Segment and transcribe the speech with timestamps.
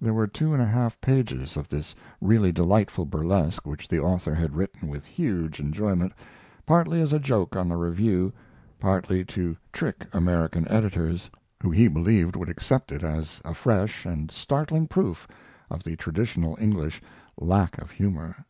[0.00, 4.34] There were two and one half pages of this really delightful burlesque which the author
[4.34, 6.14] had written with huge enjoyment,
[6.64, 8.32] partly as a joke on the Review,
[8.80, 11.30] partly to trick American editors,
[11.62, 15.28] who he believed would accept it as a fresh and startling proof
[15.68, 17.02] of the traditional English
[17.38, 18.46] lack of humor.